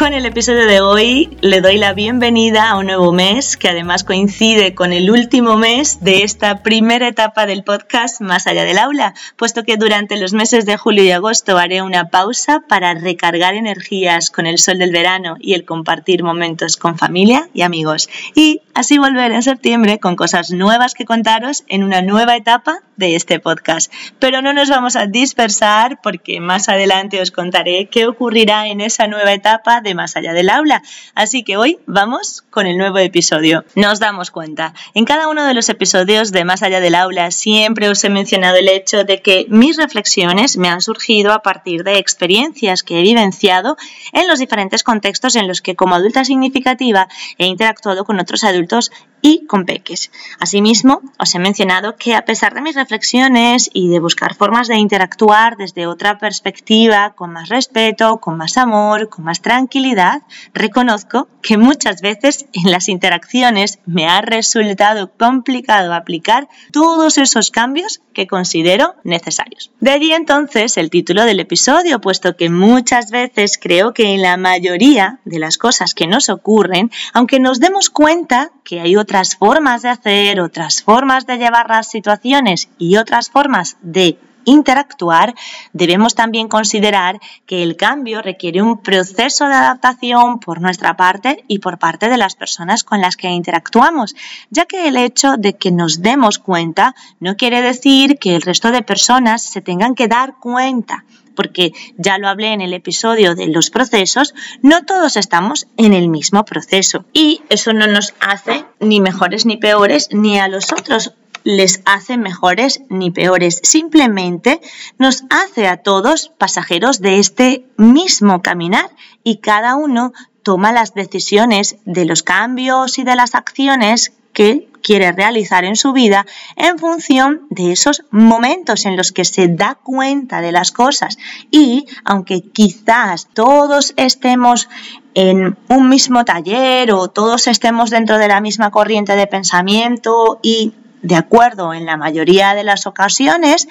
Con 0.00 0.14
el 0.14 0.24
episodio 0.24 0.66
de 0.66 0.80
hoy 0.80 1.36
le 1.42 1.60
doy 1.60 1.76
la 1.76 1.92
bienvenida 1.92 2.70
a 2.70 2.78
un 2.78 2.86
nuevo 2.86 3.12
mes 3.12 3.58
que 3.58 3.68
además 3.68 4.02
coincide 4.02 4.74
con 4.74 4.94
el 4.94 5.10
último 5.10 5.58
mes 5.58 6.02
de 6.02 6.22
esta 6.22 6.62
primera 6.62 7.06
etapa 7.06 7.44
del 7.44 7.64
podcast 7.64 8.22
Más 8.22 8.46
allá 8.46 8.64
del 8.64 8.78
aula, 8.78 9.12
puesto 9.36 9.62
que 9.62 9.76
durante 9.76 10.16
los 10.16 10.32
meses 10.32 10.64
de 10.64 10.78
julio 10.78 11.04
y 11.04 11.10
agosto 11.10 11.58
haré 11.58 11.82
una 11.82 12.08
pausa 12.08 12.62
para 12.66 12.94
recargar 12.94 13.52
energías 13.52 14.30
con 14.30 14.46
el 14.46 14.56
sol 14.56 14.78
del 14.78 14.90
verano 14.90 15.36
y 15.38 15.52
el 15.52 15.66
compartir 15.66 16.22
momentos 16.22 16.78
con 16.78 16.96
familia 16.96 17.50
y 17.52 17.60
amigos. 17.60 18.08
Y 18.34 18.62
así 18.72 18.96
volver 18.96 19.32
en 19.32 19.42
septiembre 19.42 19.98
con 19.98 20.16
cosas 20.16 20.50
nuevas 20.50 20.94
que 20.94 21.04
contaros 21.04 21.62
en 21.68 21.84
una 21.84 22.00
nueva 22.00 22.36
etapa 22.36 22.80
de 23.00 23.16
este 23.16 23.40
podcast. 23.40 23.92
Pero 24.20 24.42
no 24.42 24.52
nos 24.52 24.68
vamos 24.68 24.94
a 24.94 25.06
dispersar 25.06 26.00
porque 26.00 26.38
más 26.38 26.68
adelante 26.68 27.20
os 27.20 27.32
contaré 27.32 27.88
qué 27.90 28.06
ocurrirá 28.06 28.68
en 28.68 28.80
esa 28.80 29.08
nueva 29.08 29.32
etapa 29.32 29.80
de 29.80 29.96
más 29.96 30.16
allá 30.16 30.32
del 30.32 30.50
aula. 30.50 30.82
Así 31.16 31.42
que 31.42 31.56
hoy 31.56 31.78
vamos 31.86 32.44
con 32.50 32.68
el 32.68 32.76
nuevo 32.76 32.98
episodio. 32.98 33.64
Nos 33.74 33.98
damos 33.98 34.30
cuenta, 34.30 34.74
en 34.94 35.04
cada 35.04 35.28
uno 35.28 35.44
de 35.44 35.54
los 35.54 35.68
episodios 35.68 36.30
de 36.30 36.44
Más 36.44 36.62
allá 36.62 36.80
del 36.80 36.94
aula 36.94 37.30
siempre 37.30 37.88
os 37.88 38.04
he 38.04 38.10
mencionado 38.10 38.56
el 38.56 38.68
hecho 38.68 39.04
de 39.04 39.22
que 39.22 39.46
mis 39.48 39.76
reflexiones 39.76 40.56
me 40.58 40.68
han 40.68 40.82
surgido 40.82 41.32
a 41.32 41.42
partir 41.42 41.82
de 41.82 41.98
experiencias 41.98 42.82
que 42.82 43.00
he 43.00 43.02
vivenciado 43.02 43.76
en 44.12 44.28
los 44.28 44.38
diferentes 44.38 44.82
contextos 44.82 45.36
en 45.36 45.48
los 45.48 45.62
que 45.62 45.74
como 45.74 45.94
adulta 45.94 46.24
significativa 46.24 47.08
he 47.38 47.46
interactuado 47.46 48.04
con 48.04 48.20
otros 48.20 48.44
adultos 48.44 48.92
y 49.22 49.46
con 49.46 49.64
peques. 49.64 50.10
Asimismo, 50.38 51.02
os 51.18 51.34
he 51.34 51.38
mencionado 51.38 51.96
que 51.96 52.14
a 52.14 52.24
pesar 52.24 52.54
de 52.54 52.62
mis 52.62 52.74
reflexiones 52.74 53.70
y 53.72 53.88
de 53.88 54.00
buscar 54.00 54.34
formas 54.34 54.68
de 54.68 54.76
interactuar 54.76 55.56
desde 55.56 55.86
otra 55.86 56.18
perspectiva, 56.18 57.10
con 57.14 57.32
más 57.32 57.48
respeto, 57.48 58.18
con 58.18 58.36
más 58.36 58.56
amor, 58.56 59.08
con 59.08 59.24
más 59.24 59.40
tranquilidad, 59.40 60.22
reconozco 60.54 61.28
que 61.42 61.58
muchas 61.58 62.00
veces 62.00 62.46
en 62.52 62.70
las 62.70 62.88
interacciones 62.88 63.78
me 63.86 64.06
ha 64.06 64.20
resultado 64.20 65.10
complicado 65.12 65.94
aplicar 65.94 66.48
todos 66.72 67.18
esos 67.18 67.50
cambios 67.50 68.00
que 68.12 68.26
considero 68.26 68.94
necesarios. 69.04 69.70
De 69.80 69.90
allí 69.90 70.12
entonces 70.12 70.76
el 70.76 70.90
título 70.90 71.24
del 71.24 71.40
episodio, 71.40 72.00
puesto 72.00 72.36
que 72.36 72.50
muchas 72.50 73.10
veces 73.10 73.58
creo 73.60 73.94
que 73.94 74.14
en 74.14 74.22
la 74.22 74.36
mayoría 74.36 75.20
de 75.24 75.38
las 75.38 75.58
cosas 75.58 75.94
que 75.94 76.06
nos 76.06 76.28
ocurren, 76.28 76.90
aunque 77.12 77.40
nos 77.40 77.60
demos 77.60 77.90
cuenta 77.90 78.52
que 78.64 78.80
hay 78.80 78.96
otras 78.96 79.36
formas 79.36 79.82
de 79.82 79.88
hacer, 79.90 80.40
otras 80.40 80.82
formas 80.82 81.26
de 81.26 81.38
llevar 81.38 81.68
las 81.68 81.88
situaciones 81.88 82.68
y 82.78 82.96
otras 82.96 83.30
formas 83.30 83.76
de 83.82 84.18
interactuar, 84.44 85.34
debemos 85.72 86.14
también 86.14 86.48
considerar 86.48 87.20
que 87.46 87.62
el 87.62 87.76
cambio 87.76 88.22
requiere 88.22 88.62
un 88.62 88.78
proceso 88.78 89.46
de 89.46 89.54
adaptación 89.54 90.40
por 90.40 90.60
nuestra 90.60 90.96
parte 90.96 91.44
y 91.48 91.58
por 91.58 91.78
parte 91.78 92.08
de 92.08 92.16
las 92.16 92.34
personas 92.34 92.84
con 92.84 93.00
las 93.00 93.16
que 93.16 93.28
interactuamos, 93.28 94.14
ya 94.50 94.66
que 94.66 94.88
el 94.88 94.96
hecho 94.96 95.36
de 95.36 95.54
que 95.54 95.70
nos 95.70 96.02
demos 96.02 96.38
cuenta 96.38 96.94
no 97.18 97.36
quiere 97.36 97.62
decir 97.62 98.18
que 98.18 98.36
el 98.36 98.42
resto 98.42 98.70
de 98.70 98.82
personas 98.82 99.42
se 99.42 99.60
tengan 99.60 99.94
que 99.94 100.08
dar 100.08 100.34
cuenta 100.38 101.04
porque 101.34 101.72
ya 101.96 102.18
lo 102.18 102.28
hablé 102.28 102.52
en 102.52 102.60
el 102.60 102.74
episodio 102.74 103.34
de 103.34 103.46
los 103.46 103.70
procesos, 103.70 104.34
no 104.60 104.84
todos 104.84 105.16
estamos 105.16 105.68
en 105.78 105.94
el 105.94 106.08
mismo 106.08 106.44
proceso 106.44 107.06
y 107.14 107.40
eso 107.48 107.72
no 107.72 107.86
nos 107.86 108.12
hace 108.20 108.66
ni 108.78 109.00
mejores 109.00 109.46
ni 109.46 109.56
peores 109.56 110.08
ni 110.12 110.38
a 110.38 110.48
los 110.48 110.70
otros 110.72 111.14
les 111.44 111.82
hace 111.84 112.16
mejores 112.16 112.82
ni 112.88 113.10
peores, 113.10 113.60
simplemente 113.62 114.60
nos 114.98 115.24
hace 115.30 115.68
a 115.68 115.78
todos 115.78 116.32
pasajeros 116.38 117.00
de 117.00 117.18
este 117.18 117.64
mismo 117.76 118.42
caminar 118.42 118.90
y 119.24 119.38
cada 119.38 119.74
uno 119.74 120.12
toma 120.42 120.72
las 120.72 120.94
decisiones 120.94 121.76
de 121.84 122.04
los 122.04 122.22
cambios 122.22 122.98
y 122.98 123.04
de 123.04 123.16
las 123.16 123.34
acciones 123.34 124.12
que 124.32 124.68
quiere 124.82 125.12
realizar 125.12 125.64
en 125.64 125.76
su 125.76 125.92
vida 125.92 126.26
en 126.56 126.78
función 126.78 127.42
de 127.50 127.72
esos 127.72 128.04
momentos 128.10 128.86
en 128.86 128.96
los 128.96 129.12
que 129.12 129.24
se 129.24 129.48
da 129.48 129.74
cuenta 129.74 130.40
de 130.40 130.52
las 130.52 130.72
cosas. 130.72 131.18
Y 131.50 131.86
aunque 132.04 132.40
quizás 132.40 133.28
todos 133.34 133.92
estemos 133.96 134.68
en 135.14 135.58
un 135.68 135.88
mismo 135.88 136.24
taller 136.24 136.92
o 136.92 137.08
todos 137.08 137.46
estemos 137.48 137.90
dentro 137.90 138.18
de 138.18 138.28
la 138.28 138.40
misma 138.40 138.70
corriente 138.70 139.16
de 139.16 139.26
pensamiento 139.26 140.38
y 140.42 140.72
de 141.02 141.16
acuerdo 141.16 141.74
en 141.74 141.86
la 141.86 141.96
mayoría 141.96 142.54
de 142.54 142.64
las 142.64 142.86
ocasiones, 142.86 143.68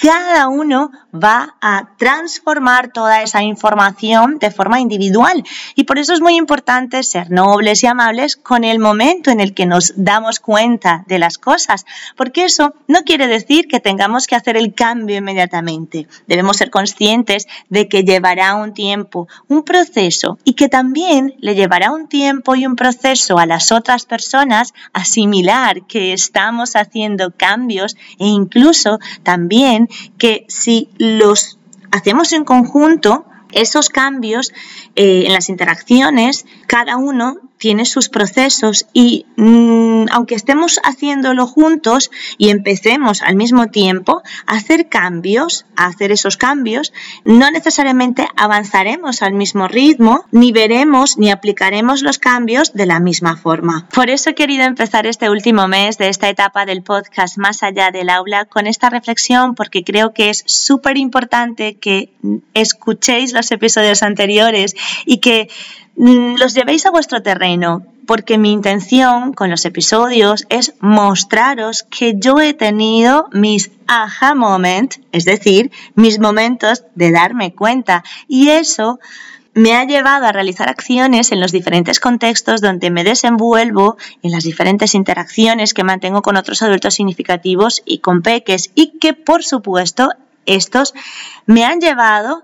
cada 0.00 0.48
uno 0.48 0.90
va 1.14 1.56
a 1.60 1.90
transformar 1.96 2.92
toda 2.92 3.22
esa 3.22 3.42
información 3.42 4.38
de 4.38 4.50
forma 4.50 4.80
individual. 4.80 5.44
Y 5.74 5.84
por 5.84 5.98
eso 5.98 6.12
es 6.12 6.20
muy 6.20 6.36
importante 6.36 7.02
ser 7.02 7.30
nobles 7.30 7.82
y 7.82 7.86
amables 7.86 8.36
con 8.36 8.64
el 8.64 8.78
momento 8.78 9.30
en 9.30 9.40
el 9.40 9.54
que 9.54 9.66
nos 9.66 9.92
damos 9.96 10.40
cuenta 10.40 11.04
de 11.06 11.18
las 11.18 11.38
cosas, 11.38 11.86
porque 12.16 12.44
eso 12.44 12.74
no 12.88 13.02
quiere 13.02 13.26
decir 13.26 13.68
que 13.68 13.80
tengamos 13.80 14.26
que 14.26 14.36
hacer 14.36 14.56
el 14.56 14.74
cambio 14.74 15.16
inmediatamente. 15.16 16.08
Debemos 16.26 16.56
ser 16.56 16.70
conscientes 16.70 17.46
de 17.68 17.88
que 17.88 18.02
llevará 18.04 18.54
un 18.54 18.74
tiempo, 18.74 19.28
un 19.48 19.62
proceso, 19.62 20.38
y 20.44 20.54
que 20.54 20.68
también 20.68 21.34
le 21.38 21.54
llevará 21.54 21.92
un 21.92 22.08
tiempo 22.08 22.54
y 22.54 22.66
un 22.66 22.76
proceso 22.76 23.38
a 23.38 23.46
las 23.46 23.72
otras 23.72 24.06
personas 24.06 24.74
asimilar 24.92 25.86
que 25.86 26.12
estamos 26.12 26.76
haciendo 26.76 27.32
cambios 27.36 27.96
e 28.18 28.26
incluso 28.26 28.98
también 29.22 29.83
que 30.18 30.44
si 30.48 30.90
los 30.98 31.58
hacemos 31.90 32.32
en 32.32 32.44
conjunto, 32.44 33.26
esos 33.52 33.88
cambios 33.88 34.52
eh, 34.96 35.24
en 35.26 35.32
las 35.32 35.48
interacciones, 35.48 36.46
cada 36.66 36.96
uno 36.96 37.38
tiene 37.64 37.86
sus 37.86 38.08
procesos 38.08 38.86
y 38.92 39.24
mm, 39.36 40.06
aunque 40.10 40.34
estemos 40.34 40.80
haciéndolo 40.84 41.46
juntos 41.46 42.10
y 42.36 42.50
empecemos 42.50 43.22
al 43.22 43.36
mismo 43.36 43.68
tiempo 43.68 44.22
a 44.46 44.56
hacer 44.56 44.88
cambios, 44.88 45.64
a 45.76 45.86
hacer 45.86 46.12
esos 46.12 46.36
cambios, 46.36 46.92
no 47.24 47.50
necesariamente 47.50 48.26
avanzaremos 48.36 49.22
al 49.22 49.32
mismo 49.32 49.66
ritmo, 49.66 50.26
ni 50.30 50.52
veremos 50.52 51.16
ni 51.16 51.30
aplicaremos 51.30 52.02
los 52.02 52.18
cambios 52.18 52.74
de 52.74 52.86
la 52.86 53.00
misma 53.00 53.36
forma. 53.36 53.88
Por 53.94 54.10
eso 54.10 54.30
he 54.30 54.34
querido 54.34 54.64
empezar 54.64 55.06
este 55.06 55.30
último 55.30 55.66
mes 55.66 55.96
de 55.96 56.08
esta 56.08 56.28
etapa 56.28 56.66
del 56.66 56.82
podcast 56.82 57.38
más 57.38 57.62
allá 57.62 57.90
del 57.90 58.10
aula 58.10 58.44
con 58.44 58.66
esta 58.66 58.90
reflexión 58.90 59.54
porque 59.54 59.84
creo 59.84 60.12
que 60.12 60.28
es 60.28 60.42
súper 60.46 60.98
importante 60.98 61.78
que 61.78 62.12
escuchéis 62.52 63.32
los 63.32 63.43
episodios 63.52 64.02
anteriores 64.02 64.74
y 65.04 65.18
que 65.18 65.48
Mm, 65.96 66.36
los 66.38 66.54
llevéis 66.54 66.86
a 66.86 66.90
vuestro 66.90 67.22
terreno, 67.22 67.86
porque 68.06 68.36
mi 68.36 68.52
intención 68.52 69.32
con 69.32 69.48
los 69.48 69.64
episodios 69.64 70.44
es 70.48 70.74
mostraros 70.80 71.84
que 71.84 72.14
yo 72.18 72.40
he 72.40 72.52
tenido 72.52 73.28
mis 73.32 73.70
aha 73.86 74.34
moment, 74.34 74.96
es 75.12 75.24
decir, 75.24 75.70
mis 75.94 76.18
momentos 76.18 76.84
de 76.96 77.12
darme 77.12 77.54
cuenta. 77.54 78.02
Y 78.26 78.48
eso 78.48 78.98
me 79.54 79.76
ha 79.76 79.84
llevado 79.84 80.26
a 80.26 80.32
realizar 80.32 80.68
acciones 80.68 81.30
en 81.30 81.38
los 81.38 81.52
diferentes 81.52 82.00
contextos 82.00 82.60
donde 82.60 82.90
me 82.90 83.04
desenvuelvo, 83.04 83.96
en 84.22 84.32
las 84.32 84.42
diferentes 84.42 84.96
interacciones 84.96 85.74
que 85.74 85.84
mantengo 85.84 86.22
con 86.22 86.36
otros 86.36 86.60
adultos 86.62 86.94
significativos 86.94 87.82
y 87.86 87.98
con 87.98 88.22
peques, 88.22 88.72
y 88.74 88.98
que 88.98 89.14
por 89.14 89.44
supuesto 89.44 90.10
estos 90.44 90.92
me 91.46 91.64
han 91.64 91.80
llevado 91.80 92.42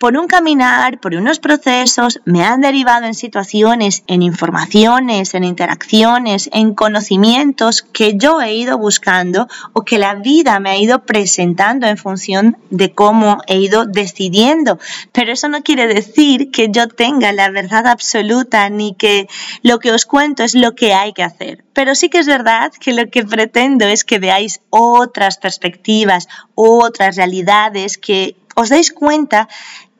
por 0.00 0.16
un 0.16 0.28
caminar, 0.28 0.98
por 0.98 1.14
unos 1.14 1.40
procesos, 1.40 2.20
me 2.24 2.42
han 2.42 2.62
derivado 2.62 3.04
en 3.04 3.12
situaciones, 3.12 4.02
en 4.06 4.22
informaciones, 4.22 5.34
en 5.34 5.44
interacciones, 5.44 6.48
en 6.54 6.72
conocimientos 6.72 7.82
que 7.82 8.16
yo 8.16 8.40
he 8.40 8.54
ido 8.54 8.78
buscando 8.78 9.46
o 9.74 9.82
que 9.82 9.98
la 9.98 10.14
vida 10.14 10.58
me 10.58 10.70
ha 10.70 10.78
ido 10.78 11.04
presentando 11.04 11.86
en 11.86 11.98
función 11.98 12.56
de 12.70 12.94
cómo 12.94 13.42
he 13.46 13.58
ido 13.58 13.84
decidiendo. 13.84 14.78
Pero 15.12 15.32
eso 15.32 15.50
no 15.50 15.62
quiere 15.62 15.86
decir 15.86 16.50
que 16.50 16.70
yo 16.70 16.88
tenga 16.88 17.34
la 17.34 17.50
verdad 17.50 17.86
absoluta 17.86 18.70
ni 18.70 18.94
que 18.94 19.28
lo 19.62 19.80
que 19.80 19.92
os 19.92 20.06
cuento 20.06 20.44
es 20.44 20.54
lo 20.54 20.74
que 20.74 20.94
hay 20.94 21.12
que 21.12 21.24
hacer. 21.24 21.62
Pero 21.74 21.94
sí 21.94 22.08
que 22.08 22.20
es 22.20 22.26
verdad 22.26 22.72
que 22.72 22.94
lo 22.94 23.10
que 23.10 23.26
pretendo 23.26 23.84
es 23.84 24.04
que 24.04 24.18
veáis 24.18 24.62
otras 24.70 25.36
perspectivas, 25.36 26.26
otras 26.54 27.16
realidades, 27.16 27.98
que 27.98 28.36
os 28.56 28.68
dais 28.68 28.92
cuenta 28.92 29.48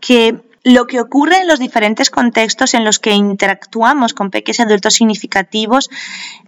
que 0.00 0.40
lo 0.62 0.86
que 0.86 1.00
ocurre 1.00 1.38
en 1.38 1.48
los 1.48 1.58
diferentes 1.58 2.10
contextos 2.10 2.74
en 2.74 2.84
los 2.84 2.98
que 2.98 3.12
interactuamos 3.12 4.12
con 4.12 4.30
pequeños 4.30 4.60
adultos 4.60 4.94
significativos 4.94 5.88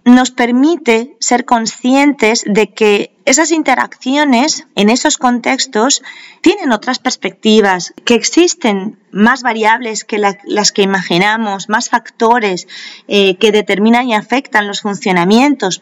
nos 0.05 0.29
permite 0.29 1.15
ser 1.19 1.45
conscientes 1.45 2.43
de 2.45 2.71
que 2.71 3.11
esas 3.25 3.51
interacciones 3.51 4.67
en 4.75 4.89
esos 4.89 5.17
contextos 5.17 6.03
tienen 6.41 6.71
otras 6.71 6.99
perspectivas, 6.99 7.93
que 8.05 8.15
existen 8.15 8.99
más 9.11 9.43
variables 9.43 10.03
que 10.03 10.19
las 10.19 10.71
que 10.71 10.81
imaginamos, 10.81 11.69
más 11.69 11.89
factores 11.89 12.67
eh, 13.07 13.37
que 13.37 13.51
determinan 13.51 14.09
y 14.09 14.13
afectan 14.13 14.67
los 14.67 14.81
funcionamientos. 14.81 15.81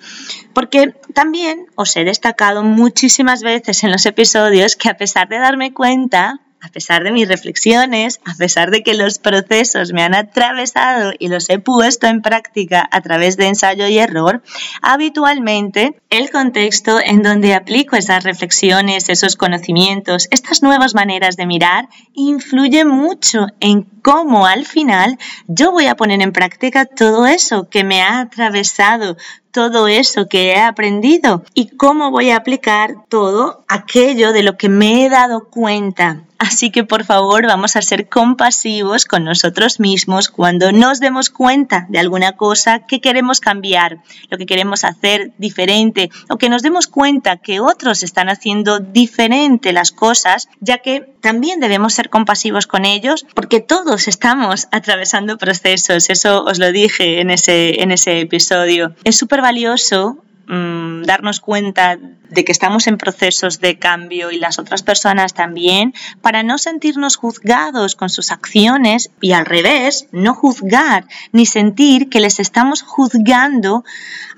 Porque 0.54 0.94
también 1.14 1.66
os 1.76 1.98
he 1.98 2.04
destacado 2.04 2.64
muchísimas 2.64 3.42
veces 3.42 3.84
en 3.84 3.92
los 3.92 4.06
episodios 4.06 4.76
que 4.76 4.90
a 4.90 4.98
pesar 4.98 5.28
de 5.28 5.40
darme 5.40 5.74
cuenta 5.74 6.42
a 6.62 6.70
pesar 6.70 7.04
de 7.04 7.12
mis 7.12 7.28
reflexiones, 7.28 8.22
a 8.26 8.36
pesar 8.36 8.70
de 8.72 8.84
que 8.84 8.94
los 8.94 9.18
procesos 9.18 9.94
me 9.94 10.04
han 10.04 10.14
atravesado 10.14 11.12
y 11.18 11.28
los 11.28 11.50
he 11.50 11.60
puesto 11.60 12.08
en 12.08 12.22
práctica 12.22 12.88
a 12.92 13.02
través 13.02 13.36
de 13.36 13.48
ensayo 13.48 13.88
y 13.88 13.98
error, 13.98 14.44
habitualmente 14.82 15.96
el 16.10 16.30
contexto 16.30 17.00
en 17.04 17.24
donde 17.24 17.56
aplico 17.56 17.96
esas 17.96 18.24
reflexiones, 18.24 19.10
esos 19.10 19.36
conocimientos, 19.36 20.28
estas 20.32 20.62
nuevas 20.62 20.94
maneras 20.94 21.36
de 21.36 21.48
mirar, 21.48 21.90
influye 22.14 22.86
mucho 22.86 23.48
en 23.60 23.84
cómo 24.04 24.46
al 24.46 24.66
final 24.66 25.18
yo 25.48 25.72
voy 25.72 25.88
a 25.88 25.96
poner 25.96 26.22
en 26.22 26.32
práctica 26.32 26.86
todo 26.86 27.26
eso 27.26 27.70
que 27.70 27.84
me 27.84 28.02
ha 28.02 28.20
atravesado, 28.20 29.18
todo 29.52 29.88
eso 29.88 30.28
que 30.28 30.52
he 30.52 30.60
aprendido 30.60 31.44
y 31.54 31.76
cómo 31.76 32.12
voy 32.12 32.30
a 32.30 32.38
aplicar 32.38 32.96
todo 33.10 33.66
aquello 33.68 34.32
de 34.32 34.44
lo 34.44 34.58
que 34.58 34.70
me 34.70 35.06
he 35.06 35.10
dado 35.10 35.50
cuenta 35.50 36.24
Así 36.42 36.72
que 36.72 36.84
por 36.84 37.04
favor 37.04 37.46
vamos 37.46 37.76
a 37.76 37.84
ser 37.84 38.10
compasivos 38.10 39.06
con 39.06 39.24
nosotros 39.24 39.80
mismos 39.80 40.28
cuando 40.28 40.72
nos 40.72 41.00
demos 41.00 41.30
cuenta 41.30 41.86
de 41.90 42.00
alguna 42.00 42.32
cosa 42.32 42.80
que 42.88 43.00
queremos 43.00 43.40
cambiar, 43.40 44.00
lo 44.28 44.40
que 44.40 44.48
queremos 44.48 44.84
hacer 44.84 45.34
diferente 45.38 46.10
o 46.30 46.40
que 46.40 46.50
nos 46.50 46.64
demos 46.64 46.88
cuenta 46.88 47.38
que 47.38 47.60
otros 47.60 48.02
están 48.02 48.28
haciendo 48.28 48.80
diferente 48.80 49.72
las 49.72 49.92
cosas, 49.92 50.50
ya 50.60 50.80
que 50.80 51.14
también 51.22 51.60
debemos 51.60 51.94
ser 51.94 52.10
compasivos 52.10 52.66
con 52.66 52.86
ellos 52.86 53.28
porque 53.36 53.60
todos 53.60 54.08
estamos 54.08 54.68
atravesando 54.72 55.38
procesos, 55.38 56.10
eso 56.10 56.44
os 56.44 56.58
lo 56.58 56.72
dije 56.72 57.22
en 57.22 57.30
ese, 57.30 57.84
en 57.84 57.92
ese 57.92 58.20
episodio. 58.20 58.96
Es 59.04 59.16
súper 59.16 59.42
valioso 59.44 60.24
Mm, 60.54 61.04
darnos 61.04 61.40
cuenta 61.40 61.98
de 61.98 62.44
que 62.44 62.52
estamos 62.52 62.88
en 62.88 62.98
procesos 62.98 63.62
de 63.62 63.80
cambio 63.80 64.32
y 64.32 64.38
las 64.38 64.60
otras 64.60 64.84
personas 64.84 65.34
también, 65.34 65.94
para 66.20 66.44
no 66.44 66.58
sentirnos 66.58 67.16
juzgados 67.16 67.96
con 67.96 68.10
sus 68.10 68.32
acciones 68.32 69.12
y 69.22 69.32
al 69.32 69.46
revés, 69.46 70.08
no 70.12 70.34
juzgar 70.34 71.06
ni 71.32 71.46
sentir 71.46 72.10
que 72.10 72.20
les 72.20 72.42
estamos 72.42 72.82
juzgando 72.82 73.86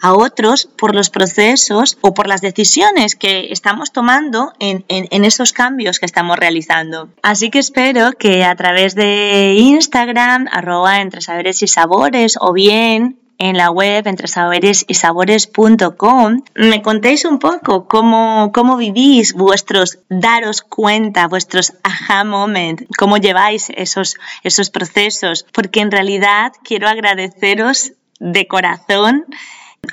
a 0.01 0.13
otros 0.13 0.69
por 0.77 0.94
los 0.94 1.10
procesos 1.10 1.98
o 2.01 2.13
por 2.13 2.27
las 2.27 2.42
decisiones 2.42 3.16
que 3.16 3.51
estamos 3.51 3.92
tomando 3.92 4.54
en, 4.59 4.86
en 4.89 5.25
esos 5.25 5.51
cambios 5.51 5.98
que 5.98 6.06
estamos 6.06 6.38
realizando. 6.38 7.09
Así 7.24 7.50
que 7.50 7.57
espero 7.57 8.12
que 8.12 8.44
a 8.44 8.56
través 8.56 8.94
de 8.94 9.56
Instagram, 9.57 10.48
arroba 10.51 11.01
entre 11.01 11.21
saberes 11.21 11.63
y 11.63 11.68
sabores 11.68 12.38
o 12.39 12.54
bien 12.54 13.18
en 13.44 13.57
la 13.57 13.72
web 13.72 14.07
entre 14.07 14.30
saberes 14.30 14.86
y 14.88 14.94
sabores.com 14.94 16.44
me 16.56 16.81
contéis 16.81 17.25
un 17.25 17.40
poco 17.40 17.90
cómo, 17.90 18.51
cómo 18.54 18.78
vivís 18.78 19.34
vuestros 19.34 20.00
daros 20.07 20.62
cuenta, 20.62 21.28
vuestros 21.28 21.74
aha 21.84 22.24
moment, 22.24 22.84
cómo 22.98 23.18
lleváis 23.18 23.69
esos, 23.75 24.16
esos 24.44 24.69
procesos, 24.69 25.45
porque 25.51 25.81
en 25.81 25.92
realidad 25.92 26.54
quiero 26.63 26.88
agradeceros 26.88 27.92
de 28.18 28.48
corazón 28.48 29.25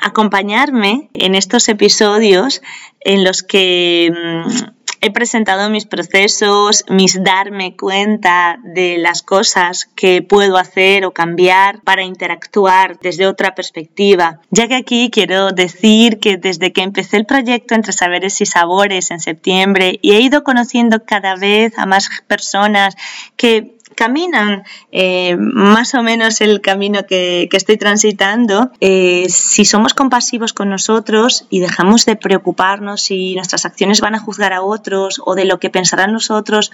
acompañarme 0.01 1.11
en 1.15 1.35
estos 1.35 1.69
episodios 1.69 2.63
en 3.01 3.25
los 3.25 3.43
que 3.43 4.13
mm, 4.13 4.80
he 5.01 5.11
presentado 5.11 5.71
mis 5.71 5.87
procesos, 5.87 6.85
mis 6.89 7.23
darme 7.23 7.77
cuenta 7.77 8.59
de 8.63 8.99
las 8.99 9.23
cosas 9.23 9.89
que 9.95 10.23
puedo 10.23 10.57
hacer 10.57 11.05
o 11.05 11.13
cambiar 11.13 11.81
para 11.83 12.03
interactuar 12.03 12.99
desde 13.01 13.27
otra 13.27 13.55
perspectiva. 13.55 14.41
Ya 14.51 14.69
que 14.69 14.77
aquí 14.77 15.11
quiero 15.11 15.53
decir 15.53 16.21
que 16.21 16.37
desde 16.37 16.73
que 16.73 16.83
empecé 16.83 17.17
el 17.17 17.27
proyecto 17.27 17.75
Entre 17.75 17.93
Saberes 17.93 18.41
y 18.41 18.47
Sabores 18.47 19.11
en 19.11 19.21
septiembre 19.21 19.99
y 20.03 20.13
he 20.13 20.21
ido 20.21 20.45
conociendo 20.45 21.05
cada 21.05 21.35
vez 21.37 21.79
a 21.79 21.87
más 21.87 22.09
personas 22.27 22.95
que 23.37 23.80
caminan 23.95 24.65
eh, 24.93 25.37
más 25.37 25.95
o 25.95 26.03
menos 26.03 26.41
el 26.41 26.61
camino 26.61 27.07
que, 27.07 27.49
estoy 27.53 27.77
transitando, 27.77 28.71
eh, 28.81 29.27
si 29.29 29.65
somos 29.65 29.95
compasivos 29.95 30.53
con 30.53 30.71
nosotros 30.71 31.47
y 31.51 31.61
dejamos 31.61 32.07
de 32.07 32.17
preocuparnos 32.17 33.03
si 33.03 33.35
nuestras 33.35 33.67
acciones 33.67 34.01
van 34.01 34.15
a 34.15 34.21
juzgar 34.21 34.53
a 34.53 34.63
otros 34.63 35.21
o 35.25 35.35
de 35.35 35.45
lo 35.45 35.59
que 35.59 35.71
pensarán 35.71 36.13
nosotros, 36.13 36.73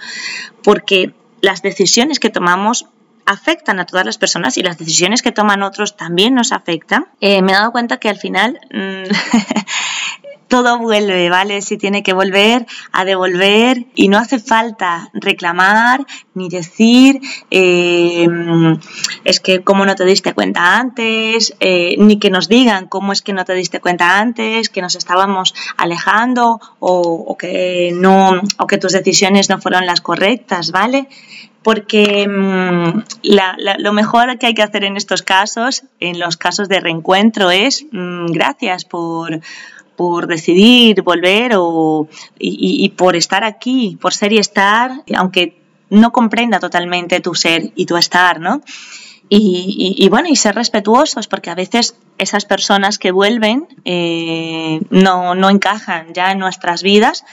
porque 0.63 1.13
las 1.41 1.61
decisiones 1.61 2.19
que 2.19 2.29
tomamos 2.29 2.87
afectan 3.27 3.79
a 3.81 3.85
todas 3.85 4.05
las 4.05 4.17
personas 4.17 4.57
y 4.57 4.63
las 4.63 4.77
decisiones 4.77 5.21
que 5.21 5.33
toman 5.33 5.61
otros 5.61 5.97
también 5.97 6.33
nos 6.33 6.53
afectan, 6.53 7.07
eh, 7.19 7.41
me 7.41 7.51
he 7.51 7.55
dado 7.55 7.73
cuenta 7.73 7.97
que 7.97 8.07
al 8.07 8.17
final 8.17 8.61
mm, 8.71 9.03
todo 10.47 10.79
vuelve, 10.79 11.29
¿vale? 11.29 11.61
Si 11.61 11.77
tiene 11.77 12.03
que 12.03 12.13
volver, 12.13 12.65
a 12.91 13.05
devolver 13.05 13.85
y 13.95 14.07
no 14.07 14.17
hace 14.17 14.39
falta 14.39 15.09
reclamar 15.13 16.05
ni 16.33 16.49
decir, 16.49 17.19
eh, 17.51 18.27
es 19.23 19.39
que 19.39 19.63
cómo 19.63 19.85
no 19.85 19.95
te 19.95 20.05
diste 20.05 20.33
cuenta 20.33 20.77
antes, 20.77 21.55
eh, 21.59 21.95
ni 21.97 22.19
que 22.19 22.29
nos 22.29 22.47
digan 22.47 22.87
cómo 22.87 23.11
es 23.11 23.21
que 23.21 23.33
no 23.33 23.45
te 23.45 23.53
diste 23.53 23.79
cuenta 23.79 24.19
antes, 24.19 24.69
que 24.69 24.81
nos 24.81 24.95
estábamos 24.95 25.53
alejando 25.77 26.59
o, 26.79 27.35
que 27.37 27.91
no, 27.93 28.41
o 28.57 28.67
que 28.67 28.77
tus 28.77 28.93
decisiones 28.93 29.49
no 29.49 29.59
fueron 29.59 29.85
las 29.85 30.01
correctas, 30.01 30.71
¿vale? 30.71 31.07
porque 31.63 32.25
mm, 32.29 33.03
lo 33.79 33.91
mejor 33.91 34.37
que 34.37 34.45
hay 34.45 34.53
que 34.53 34.63
hacer 34.63 34.85
en 34.85 34.95
estos 34.95 35.21
casos, 35.21 35.83
en 35.99 36.17
los 36.17 36.37
casos 36.37 36.69
de 36.69 36.79
reencuentro, 36.79 37.51
es 37.51 37.85
mm, 37.91 38.27
gracias 38.27 38.85
por, 38.85 39.41
por 39.97 40.27
decidir 40.27 41.01
volver 41.01 41.53
o, 41.55 42.07
y, 42.39 42.87
por 42.89 43.17
estar 43.17 43.43
aquí, 43.43 43.97
por 43.99 44.13
ser 44.13 44.31
y 44.31 44.37
estar, 44.37 45.03
aunque 45.15 45.57
no 45.89 46.11
comprenda 46.11 46.59
totalmente 46.59 47.19
tu 47.19 47.33
ser 47.33 47.71
y 47.75 47.85
tu 47.85 47.97
estar, 47.97 48.39
¿no? 48.39 48.61
Y, 49.29 50.07
bueno, 50.09 50.29
y 50.29 50.37
ser 50.37 50.55
respetuosos, 50.55 51.27
porque 51.27 51.49
a 51.49 51.55
veces 51.55 51.97
esas 52.17 52.45
personas 52.45 52.97
que 52.97 53.11
vuelven 53.11 53.67
eh, 53.83 54.79
no, 54.89 55.35
no, 55.35 55.49
encajan 55.49 56.13
ya 56.13 56.31
en 56.31 56.39
nuestras 56.39 56.81
vidas 56.81 57.25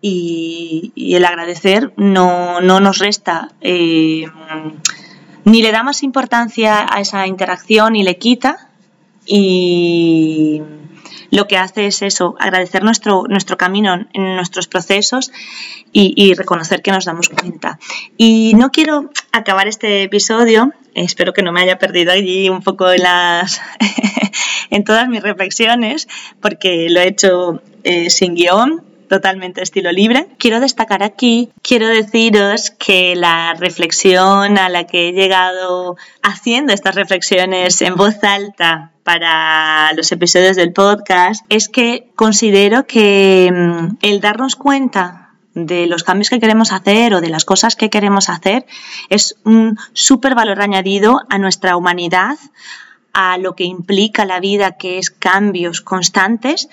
y, 0.00 0.92
el 0.96 1.24
agradecer 1.24 1.92
no, 1.96 2.60
no 2.60 2.80
nos 2.80 2.98
resta. 2.98 3.50
Eh, 3.60 4.24
ni 5.44 5.60
le 5.60 5.72
da 5.72 5.82
más 5.82 6.02
importancia 6.02 6.86
a 6.88 7.00
esa 7.00 7.26
interacción 7.26 7.96
y 7.96 8.04
le 8.04 8.16
quita. 8.16 8.68
Y, 9.26 10.62
lo 11.32 11.46
que 11.48 11.56
hace 11.56 11.86
es 11.86 12.02
eso, 12.02 12.36
agradecer 12.38 12.84
nuestro, 12.84 13.24
nuestro 13.26 13.56
camino 13.56 13.94
en 14.12 14.36
nuestros 14.36 14.68
procesos 14.68 15.32
y, 15.90 16.34
reconocer 16.34 16.82
que 16.82 16.92
nos 16.92 17.06
damos 17.06 17.30
cuenta. 17.30 17.78
Y 18.18 18.52
no 18.54 18.70
quiero 18.70 19.10
acabar 19.32 19.66
este 19.66 20.02
episodio, 20.02 20.72
espero 20.94 21.32
que 21.32 21.42
no 21.42 21.50
me 21.50 21.62
haya 21.62 21.78
perdido 21.78 22.12
allí 22.12 22.50
un 22.50 22.62
poco 22.62 22.92
en, 22.92 23.02
las, 23.02 23.62
en 24.70 24.84
todas 24.84 25.08
mis 25.08 25.22
reflexiones, 25.22 26.06
porque 26.40 26.88
lo 26.90 27.00
he 27.00 27.08
hecho 27.08 27.62
eh, 27.82 28.10
sin 28.10 28.34
guion, 28.34 28.82
totalmente 29.12 29.62
estilo 29.62 29.92
libre. 29.92 30.28
Quiero 30.38 30.58
destacar 30.58 31.02
aquí, 31.02 31.50
quiero 31.60 31.86
deciros 31.86 32.70
que 32.70 33.14
la 33.14 33.52
reflexión 33.52 34.56
a 34.56 34.70
la 34.70 34.84
que 34.84 35.10
he 35.10 35.12
llegado 35.12 35.96
haciendo 36.22 36.72
estas 36.72 36.94
reflexiones 36.94 37.82
en 37.82 37.94
voz 37.94 38.24
alta 38.24 38.92
para 39.02 39.92
los 39.92 40.10
episodios 40.12 40.56
del 40.56 40.72
podcast 40.72 41.44
es 41.50 41.68
que 41.68 42.08
considero 42.16 42.86
que 42.86 43.52
mm, 43.52 43.98
el 44.00 44.22
darnos 44.22 44.56
cuenta 44.56 45.34
de 45.52 45.86
los 45.86 46.04
cambios 46.04 46.30
que 46.30 46.40
queremos 46.40 46.72
hacer 46.72 47.12
o 47.12 47.20
de 47.20 47.28
las 47.28 47.44
cosas 47.44 47.76
que 47.76 47.90
queremos 47.90 48.30
hacer 48.30 48.64
es 49.10 49.36
un 49.44 49.76
súper 49.92 50.34
valor 50.34 50.62
añadido 50.62 51.20
a 51.28 51.36
nuestra 51.36 51.76
humanidad, 51.76 52.38
a 53.12 53.36
lo 53.36 53.56
que 53.56 53.64
implica 53.64 54.24
la 54.24 54.40
vida, 54.40 54.78
que 54.78 54.96
es 54.96 55.10
cambios 55.10 55.82
constantes 55.82 56.70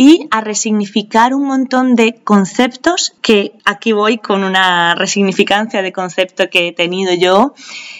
y 0.00 0.28
a 0.30 0.40
resignificar 0.40 1.34
un 1.34 1.48
montón 1.48 1.96
de 1.96 2.14
conceptos 2.22 3.14
que 3.20 3.54
aquí 3.64 3.90
voy 3.90 4.18
con 4.18 4.44
una 4.44 4.94
resignificancia 4.94 5.82
de 5.82 5.92
concepto 5.92 6.48
que 6.48 6.68
he 6.68 6.72
tenido 6.72 7.12
yo 7.14 7.52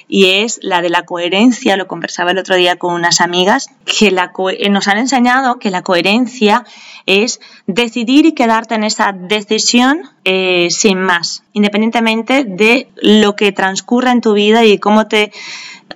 y 0.06 0.26
es 0.26 0.60
la 0.62 0.80
de 0.80 0.90
la 0.90 1.04
coherencia, 1.04 1.76
lo 1.76 1.88
conversaba 1.88 2.30
el 2.30 2.38
otro 2.38 2.54
día 2.54 2.76
con 2.76 2.94
unas 2.94 3.20
amigas, 3.20 3.70
que 3.84 4.12
la 4.12 4.30
eh, 4.52 4.70
nos 4.70 4.86
han 4.86 4.98
enseñado 4.98 5.58
que 5.58 5.72
la 5.72 5.82
coherencia 5.82 6.64
es 7.06 7.40
decidir 7.66 8.26
y 8.26 8.32
quedarte 8.32 8.76
en 8.76 8.84
esa 8.84 9.12
decisión 9.12 10.02
eh, 10.30 10.68
sin 10.70 11.00
más, 11.00 11.42
independientemente 11.54 12.44
de 12.44 12.90
lo 12.96 13.34
que 13.34 13.50
transcurra 13.50 14.12
en 14.12 14.20
tu 14.20 14.34
vida 14.34 14.62
y 14.62 14.76
cómo 14.76 15.06
te 15.06 15.32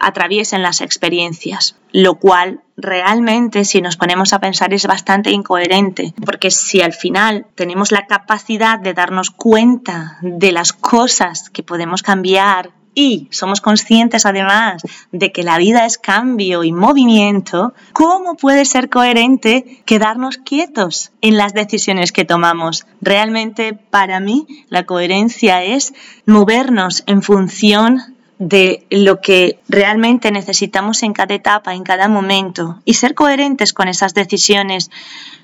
atraviesen 0.00 0.62
las 0.62 0.80
experiencias, 0.80 1.76
lo 1.92 2.14
cual 2.14 2.62
realmente 2.78 3.66
si 3.66 3.82
nos 3.82 3.98
ponemos 3.98 4.32
a 4.32 4.40
pensar 4.40 4.72
es 4.72 4.86
bastante 4.86 5.32
incoherente, 5.32 6.14
porque 6.24 6.50
si 6.50 6.80
al 6.80 6.94
final 6.94 7.44
tenemos 7.56 7.92
la 7.92 8.06
capacidad 8.06 8.78
de 8.78 8.94
darnos 8.94 9.30
cuenta 9.30 10.16
de 10.22 10.50
las 10.50 10.72
cosas 10.72 11.50
que 11.50 11.62
podemos 11.62 12.02
cambiar 12.02 12.70
y 12.94 13.28
somos 13.30 13.60
conscientes 13.60 14.26
además 14.26 14.82
de 15.12 15.32
que 15.32 15.42
la 15.42 15.58
vida 15.58 15.86
es 15.86 15.98
cambio 15.98 16.64
y 16.64 16.72
movimiento, 16.72 17.74
¿cómo 17.92 18.34
puede 18.36 18.64
ser 18.64 18.90
coherente 18.90 19.82
quedarnos 19.84 20.38
quietos 20.38 21.12
en 21.20 21.36
las 21.36 21.54
decisiones 21.54 22.12
que 22.12 22.24
tomamos? 22.24 22.86
Realmente 23.00 23.72
para 23.72 24.20
mí 24.20 24.46
la 24.68 24.84
coherencia 24.84 25.64
es 25.64 25.94
movernos 26.26 27.02
en 27.06 27.22
función 27.22 28.11
de 28.42 28.84
lo 28.90 29.20
que 29.20 29.60
realmente 29.68 30.32
necesitamos 30.32 31.04
en 31.04 31.12
cada 31.12 31.34
etapa, 31.34 31.74
en 31.74 31.84
cada 31.84 32.08
momento, 32.08 32.80
y 32.84 32.94
ser 32.94 33.14
coherentes 33.14 33.72
con 33.72 33.86
esas 33.86 34.14
decisiones 34.14 34.90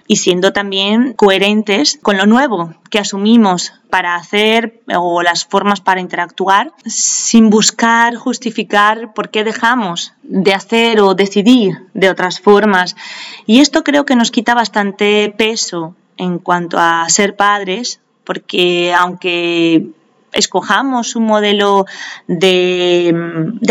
y 0.09 0.17
siendo 0.17 0.53
también 0.53 1.13
coherentes 1.13 1.99
con 2.03 2.17
lo 2.17 2.27
nuevo 2.27 2.75
que 2.91 2.99
asumimos 2.99 3.73
para 3.89 4.17
hacer 4.17 4.81
o 4.97 5.23
las 5.23 5.45
formas 5.45 5.81
para 5.81 6.01
interactuar 6.01 6.73
sin 6.87 7.51
buscar 7.51 8.17
justificar 8.17 9.13
por 9.15 9.31
qué 9.31 9.45
dejamos 9.45 10.13
de 10.23 10.55
hacer 10.55 11.01
o 11.01 11.15
decidir 11.15 11.87
de 11.95 12.11
otras 12.11 12.41
formas. 12.41 12.97
Y 13.47 13.61
esto 13.61 13.85
creo 13.85 14.05
que 14.05 14.17
nos 14.17 14.33
quita 14.33 14.55
bastante 14.55 15.33
peso 15.37 15.95
en 16.17 16.39
cuanto 16.39 16.79
a 16.81 17.09
ser 17.09 17.37
padres, 17.37 18.01
porque 18.25 18.93
aunque 18.93 19.87
escojamos 20.33 21.17
un 21.17 21.25
modelo 21.25 21.87
de, 22.27 23.15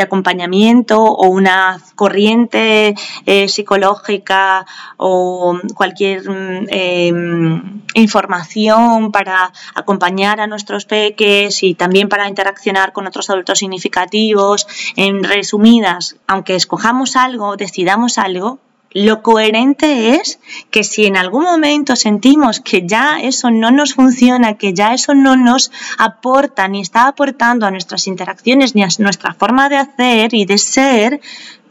acompañamiento 0.02 1.04
o 1.04 1.28
una 1.28 1.82
corriente 1.96 2.96
eh, 3.26 3.48
psicológica 3.48 4.66
o 4.98 5.60
cualquier 5.76 6.24
em, 6.70 7.82
información 7.94 9.12
para 9.12 9.52
acompañar 9.76 10.40
a 10.40 10.48
nuestros 10.48 10.86
peques 10.86 11.64
y 11.64 11.76
también 11.76 12.10
para 12.10 12.28
interaccionar 12.28 12.94
con 12.94 13.08
otros 13.08 13.30
adultos 13.30 13.60
significativos, 13.60 14.68
en 14.96 15.24
resumidas, 15.24 16.18
aunque 16.28 16.56
escojamos 16.56 17.16
algo, 17.16 17.58
decidamos 17.58 18.18
algo, 18.18 18.60
lo 18.92 19.22
coherente 19.22 20.16
es 20.16 20.40
que 20.72 20.84
si 20.84 21.06
en 21.06 21.18
algún 21.18 21.44
momento 21.44 21.96
sentimos 21.96 22.60
que 22.60 22.88
ya 22.88 23.20
eso 23.22 23.52
no 23.52 23.72
nos 23.72 23.94
funciona, 23.94 24.58
que 24.58 24.74
ya 24.74 24.94
eso 24.94 25.14
no 25.14 25.36
nos 25.36 25.72
aporta 25.98 26.68
ni 26.68 26.82
está 26.82 27.08
aportando 27.08 27.66
a 27.66 27.72
nuestras 27.72 28.08
interacciones 28.08 28.76
ni 28.76 28.84
a 28.84 28.90
nuestra 29.00 29.34
forma 29.34 29.70
de 29.70 29.78
hacer 29.78 30.34
y 30.34 30.46
de 30.46 30.58
ser, 30.58 31.22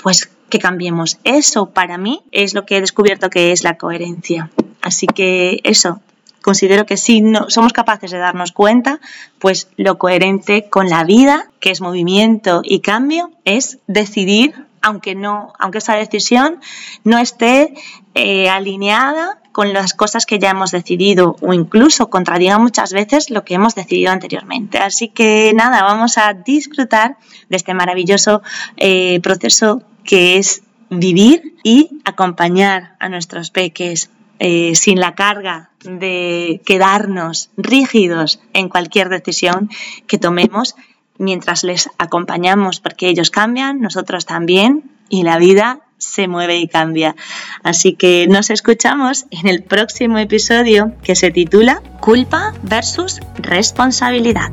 pues 0.02 0.30
que 0.48 0.58
cambiemos. 0.58 1.18
Eso 1.24 1.70
para 1.70 1.98
mí 1.98 2.22
es 2.32 2.54
lo 2.54 2.66
que 2.66 2.76
he 2.76 2.80
descubierto 2.80 3.30
que 3.30 3.52
es 3.52 3.64
la 3.64 3.76
coherencia. 3.76 4.50
Así 4.80 5.06
que 5.06 5.60
eso, 5.64 6.00
considero 6.42 6.86
que 6.86 6.96
si 6.96 7.22
no 7.22 7.50
somos 7.50 7.72
capaces 7.72 8.10
de 8.10 8.18
darnos 8.18 8.52
cuenta, 8.52 9.00
pues 9.40 9.68
lo 9.76 9.98
coherente 9.98 10.68
con 10.68 10.88
la 10.88 11.02
vida, 11.02 11.50
que 11.58 11.70
es 11.70 11.80
movimiento 11.80 12.60
y 12.62 12.80
cambio, 12.80 13.32
es 13.44 13.78
decidir 13.88 14.65
aunque 14.86 15.16
no, 15.16 15.52
aunque 15.58 15.78
esa 15.78 15.96
decisión 15.96 16.60
no 17.02 17.18
esté 17.18 17.74
eh, 18.14 18.48
alineada 18.48 19.40
con 19.50 19.72
las 19.72 19.94
cosas 19.94 20.26
que 20.26 20.38
ya 20.38 20.50
hemos 20.50 20.70
decidido 20.70 21.34
o 21.40 21.52
incluso 21.52 22.08
contradiga 22.08 22.58
muchas 22.58 22.92
veces 22.92 23.30
lo 23.30 23.44
que 23.44 23.54
hemos 23.54 23.74
decidido 23.74 24.12
anteriormente. 24.12 24.78
Así 24.78 25.08
que 25.08 25.52
nada, 25.56 25.82
vamos 25.82 26.18
a 26.18 26.34
disfrutar 26.34 27.16
de 27.48 27.56
este 27.56 27.74
maravilloso 27.74 28.42
eh, 28.76 29.18
proceso 29.22 29.82
que 30.04 30.36
es 30.38 30.62
vivir 30.88 31.56
y 31.64 32.00
acompañar 32.04 32.94
a 33.00 33.08
nuestros 33.08 33.50
peques 33.50 34.10
eh, 34.38 34.76
sin 34.76 35.00
la 35.00 35.16
carga 35.16 35.70
de 35.82 36.60
quedarnos 36.64 37.50
rígidos 37.56 38.40
en 38.52 38.68
cualquier 38.68 39.08
decisión 39.08 39.68
que 40.06 40.18
tomemos 40.18 40.76
mientras 41.18 41.64
les 41.64 41.88
acompañamos 41.98 42.80
porque 42.80 43.08
ellos 43.08 43.30
cambian, 43.30 43.80
nosotros 43.80 44.26
también 44.26 44.90
y 45.08 45.22
la 45.22 45.38
vida 45.38 45.80
se 45.98 46.28
mueve 46.28 46.58
y 46.58 46.68
cambia. 46.68 47.16
Así 47.62 47.94
que 47.94 48.26
nos 48.28 48.50
escuchamos 48.50 49.26
en 49.30 49.48
el 49.48 49.62
próximo 49.62 50.18
episodio 50.18 50.92
que 51.02 51.14
se 51.14 51.30
titula 51.30 51.82
Culpa 52.00 52.52
versus 52.62 53.20
responsabilidad. 53.38 54.52